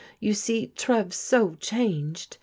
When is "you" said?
0.19-0.33